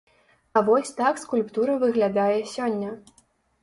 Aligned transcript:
А 0.55 0.63
вось 0.69 0.93
так 1.03 1.21
скульптура 1.25 1.79
выглядае 1.87 2.35
сёння. 2.57 2.89